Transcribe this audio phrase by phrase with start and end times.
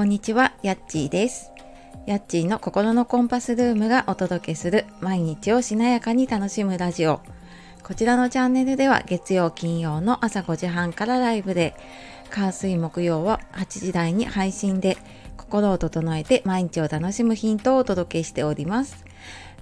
[0.00, 1.52] こんにちは、やっちーです。
[2.06, 7.20] やっちーの心のコンパスルームがお届けする毎日をしなやかに楽しむラジオ。
[7.82, 11.74] こちらのチャンネルでは月曜金曜の朝5時半からライブで、
[12.30, 14.96] 火水木曜は8時台に配信で
[15.36, 19.04] 心を整えて毎日を楽しむヒントをお届けしております。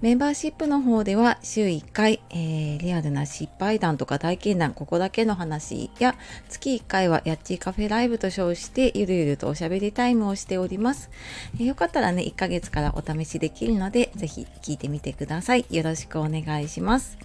[0.00, 6.14] メンバーシップの方では週1回、えー、リアルな失敗談とか体験談、ここだけの話や
[6.48, 11.10] 月1回はやっちーカフェライブと称してゆるゆるとおしゃべりタイムをしております。
[11.56, 15.66] えー、よかったらね、1ヶ月からお試しできるので、ぜひ聞いてみてください。
[15.68, 17.18] よろしくお願いします。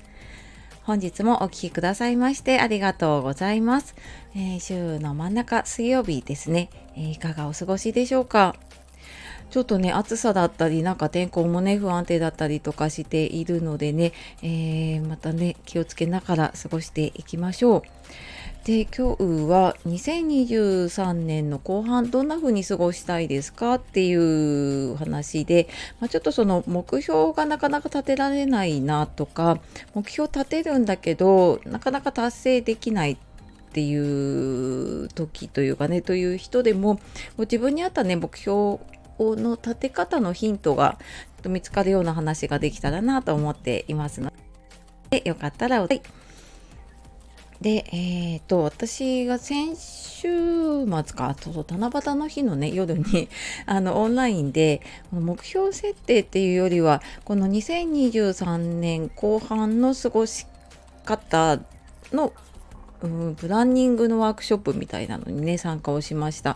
[0.82, 3.94] 本日もお聴きくださいましてありがとうございます。
[4.36, 8.56] えー、週の真ん中水曜日ですね、えー、いかがお過ごしでしょうか？
[9.54, 17.82] ちょっとね、暑さだったり、なんか天候もね、不安定だったりとかしているのでね、えー、またね、気をつけながら過ごしていきましょう。
[18.66, 25.68] で、今日は2023年の後半どんな風に過ごしたいですかっていう話で、
[26.00, 29.60] まあ、ちょっとその目標がなかなか立てられないなとか、
[29.94, 33.18] 目標立てるんだけど、なかなか達成できないっ
[33.72, 37.00] ていう時というかね、という人でもも
[37.38, 38.80] う、自分に合ったね、目標
[39.18, 40.98] この立て方のヒントが
[41.46, 44.32] 見つかるような話ができたらなと思っていますの。
[45.10, 46.02] で、よかったらお、はい、
[47.62, 53.30] で、えっ、ー、と、私が先週末か、そう七夕の日のね、夜に、
[53.66, 60.46] あの、オンラインで、目標設定っていうよりは、この2023年後半の過ごし
[61.06, 61.60] 方
[62.12, 62.34] の
[63.04, 66.56] うん、プランニングのワークショップみたいなのにね参加をしました。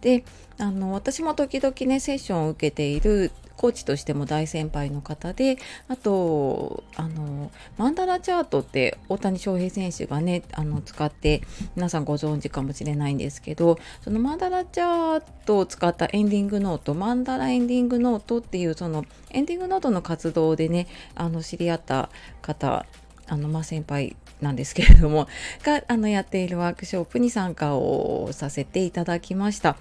[0.00, 0.24] で
[0.62, 11.42] あの私も時々ねセッションを受けているコーチとしても大先輩の方であとあのマンダラチャートって大谷翔平選手がねあの使って
[11.74, 20.86] 皆さんご存知かもしれないんですけどそのマンダラチャートを使ったエンディングノートマンダラエンディングノートっていうそのエンディングノートの活動でね
[21.16, 22.08] あの知り合った
[22.40, 22.86] 方
[23.26, 25.26] あのまあ先輩なんですけれども
[25.64, 29.76] があのやっているワークショップに参加をさせていただきました。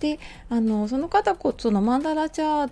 [0.00, 0.18] で
[0.48, 2.70] あのその方こそのマンダラチャー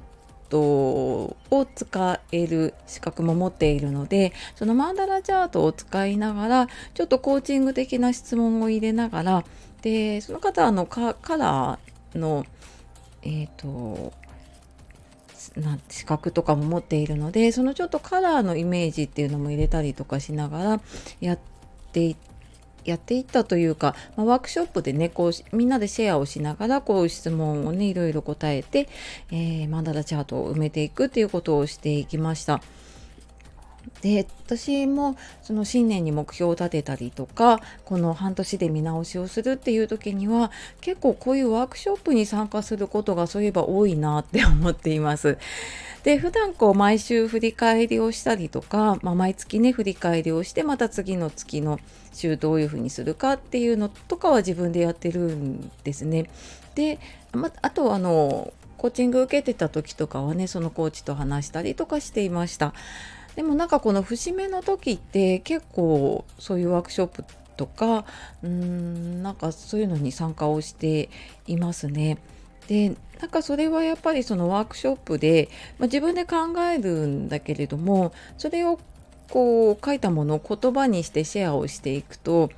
[0.49, 9.45] トを使える資格も持っているのでそのマンダラチャートを使いながらちょっとコーチング的な質問を入れながら
[9.83, 12.45] でその方あのカラーの
[13.23, 14.13] えっ、ー、と
[15.57, 20.81] な資格とかも持っているのでそのちょっとカラーのイメージっていうのも入れたりとかしながら
[21.21, 21.39] やっ
[21.93, 22.34] ていって
[22.85, 28.89] やっていったというか、まあ、ワークショップでねこうみんなでシェアをしながらこう質問をねいろいろ答えて、
[29.31, 32.61] えー、マンダラチャートを埋めていくっていうことをしていきました。
[34.01, 40.51] で私もその新年に目標を立てたりとかこの半年で見直しをするっていう時には
[40.81, 45.39] 結構こういうワークショップに参加することがそういえば多いなって思っています。
[46.05, 51.81] で普段こう毎週振り返りをしたりとか、まあ、毎月ね振り返りをしてまた次の月の
[52.13, 56.29] 週どういうふうにするかっていうのとかは自分でやってるんですね。
[56.75, 56.99] で、
[57.33, 62.75] まあとあのコーチング受けてた時とかはねそのコーチと話したりとかしていました。
[63.37, 67.25] でもなんかこの節目の時って結構そういうワークショップ
[67.57, 68.05] とか
[68.43, 71.09] うーんなんかそういうのに参加をして
[71.47, 72.19] いますね。
[72.69, 78.81] でなんかそれはやっぱりそのワークショップで、まあ、自分で考えるんだけれどもそれを
[79.31, 82.51] こう書いたものを言葉にしてシェアをしていくと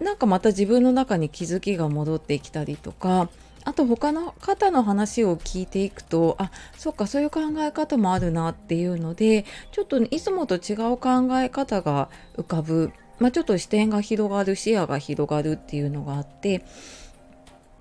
[0.00, 3.28] なんかまた自分の中に気づきが戻ってきたりとか
[3.64, 16.64] あと他の方の話を聞いていくとあそっかそういう考え方もあるなっていうのでちょっといつもと違う考え方が浮かぶ、まあ、ちょっと視点が広がる視野が広がるっていうのがあって。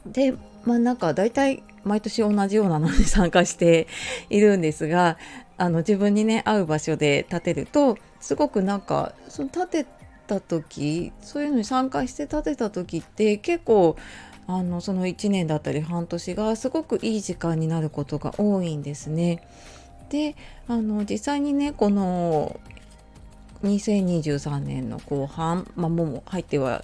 [0.05, 0.33] で
[0.65, 3.87] まあなんか大体毎年同じようなのに 参加して
[4.29, 5.17] いるんですが
[5.57, 9.85] あの自分にね合う場所で立てるとすごくなんかその立て
[10.27, 13.95] た時そういうのに参加して立てた時って結構
[14.57, 19.41] あのその1年だったり半年がすごくいい時間になることが多いんですね。
[20.09, 20.35] で
[20.67, 22.59] あの実際にねこの
[23.63, 26.83] 2023年の後半、まあ、もう入っては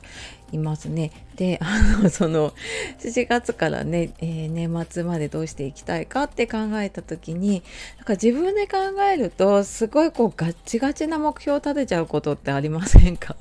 [0.52, 1.12] いますね。
[1.36, 2.54] であのその
[3.00, 7.64] 7月からね、えー、年末までどうしていきたいかって考えた時に
[7.98, 8.78] なんか自分で考
[9.12, 13.36] えるとすごいこうガッチガチな目標を立てちゃうことってありませんか？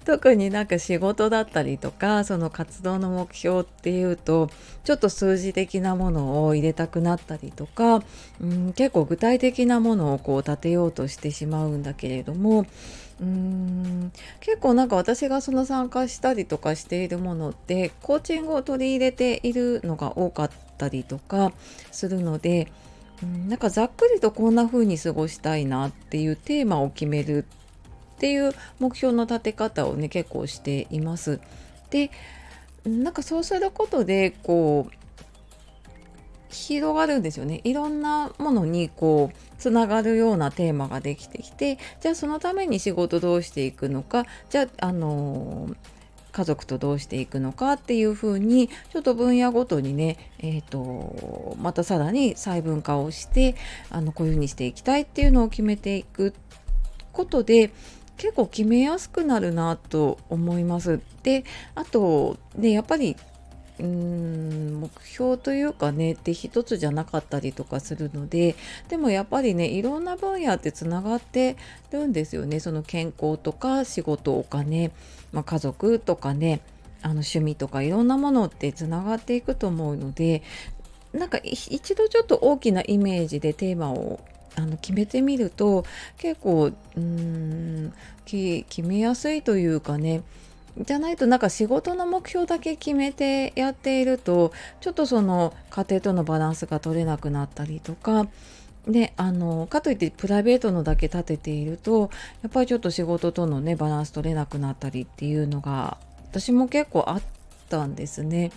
[0.04, 4.50] 特になんか仕事だったりとかその活動の目標っていうと
[4.84, 8.02] ちょっと数字的なものを入れたくなったりとか、
[8.40, 12.66] うん、結構具体的なものをこう立てようとしてしまうんだけれども
[13.20, 21.52] うーん結構なんか私がその参加したりとかしているものってコーチングを取り入れているのが多かったりとか
[21.92, 22.72] するので、
[23.22, 27.44] うん、なんかざっくりとこんな風に過ごしたいなっていうテーマを決める
[28.20, 31.40] っていう目標の立て方をね結構しています。
[31.88, 32.10] で
[32.84, 34.94] なんかそうすることでこう
[36.50, 45.76] 広がるんですよねいろんなものにこうつながるようなテーマができてきてじゃあそのために仕事どうしていくのかじゃあ、あのー、
[46.32, 53.54] 家族とどうしていくのかっていうふうにちょっと分野ごとにね、えーと、またさらに細分化をして
[53.88, 56.34] あのこういうふうにしていきたいっていうのを決めていく
[57.12, 57.70] ことで
[58.20, 61.00] 結構決めやすくなるなと思います。
[61.22, 61.44] で
[61.74, 63.16] あとねやっぱり
[63.78, 68.56] うーん目標というかねって一つじゃなかったりとかするので
[68.88, 71.56] でもやっぱりねいろんな分野ってつながって
[71.92, 74.92] るんですよねその健康とか仕事お金、
[75.32, 76.60] まあ、家族とかね
[77.00, 80.42] あの趣味とかいろんなものってつながっていくと思うので
[81.14, 84.20] なんか一度ちょっと大きなイメージでテーマを
[84.56, 85.84] あの決めてみると
[86.18, 87.92] 結構うーん
[88.24, 90.22] 決めやすいというかね
[90.78, 98.28] じゃないとなんか仕事の目標だけ決めてやっているとちょっとその家庭とのバランスが取れなくなったりとか
[98.86, 102.10] であのかといってプライベートのだけ立てていると
[102.42, 105.98] やっぱりちょっと仕事とのねバランス取れなくなったりっていうのが
[106.30, 107.22] 私も結構あっ
[107.68, 108.52] たんですね。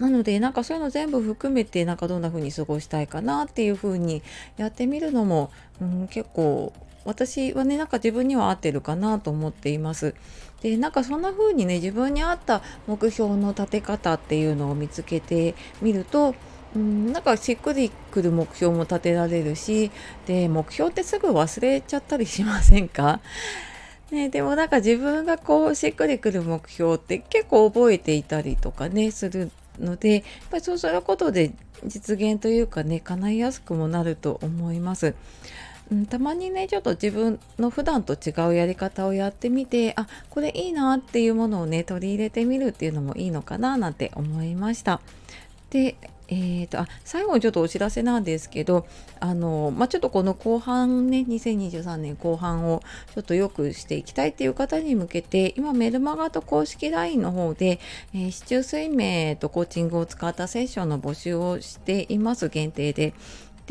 [0.00, 4.22] なのでなんかそういうの全部含めてなんかどんな風に過ごしたいかなっていう風に
[4.56, 6.72] やってみるのも、うん、結構
[7.04, 10.14] 私はねなんか自分には合ってるかなと思っています。
[10.62, 16.34] でなんかそんな風にね自分に合った目標の立て方っていうのを見つけてみると
[16.74, 19.90] うんなんかしっくりくる目標も立てられるし
[20.26, 23.20] で目標ってすぐ忘れちゃったりしませんか？
[24.10, 31.52] ね、でもなんか自分がこうしっくりくる目標って結構覚えていたりとかねするのでやっぱりそうすることで
[31.86, 35.14] 実現というかね叶いやすくもなると思います。
[35.90, 45.00] うん、たまにねちょっと自分の普段と違うやり方をやってみてあこれいいなっていうものをね取り入れてみるっていうのもいいのかななんて思いました。
[45.70, 45.96] で
[46.30, 48.86] えーと、あ最後にちょっとお知らせなんですけど
[49.18, 52.82] あの、まあ、ちょっとこの後半ね2023年後半を
[53.14, 57.80] ちょっとよくしていきたいっていう方に向けて今メルマガと公式 LINE の方で、
[58.14, 63.12] えー、市中水明とコーチングを使ったセッションの募集をしています限定で。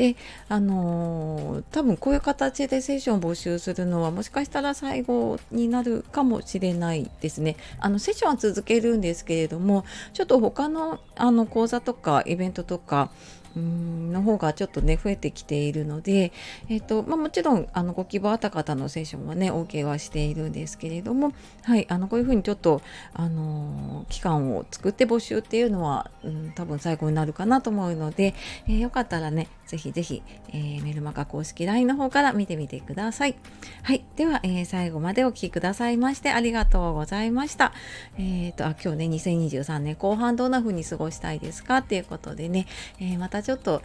[0.00, 0.16] で
[0.48, 7.56] あのー、多分こういう形でセッションを募集するのはもしかしたら最後になるかもしれないですね。
[7.78, 13.10] あのセッションは続けるんですけれどもちょっと他のあの講座とかイベントとか
[13.56, 16.32] の方がちょっとね増えてきているので、
[16.68, 21.32] えーとまあ、もちろんあのご希望あった方のセッションはね OK はしているんですけれども、
[21.62, 22.82] はい、あのこういうふうにちょっと、
[23.14, 28.34] あの、期間を作って募集っていうのは、うん、多分最後になるかなと思うので、
[28.66, 33.36] えー、よかったらねぜひぜひ、えー、メルマガ公式 LINE の方から見てみてください。
[33.84, 37.72] はい、では、え最後までお聴きくださいましてありがとうございました。
[38.18, 42.66] えっ、とあ今日ね2023年後半どんな風に過ごしたいですかっていうことでね、
[42.98, 43.82] えまたちょっと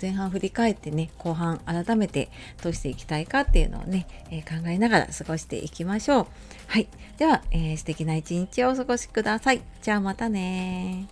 [0.00, 2.30] 前半振り返ってね後半改めて
[2.62, 6.26] どうしていきたいかっていうのをね、えー、考えながら過ごしていきましょう。
[6.68, 6.88] はい。
[7.16, 9.62] では、えー、素敵な一日をお過ごしください。
[9.82, 11.08] じゃあまたね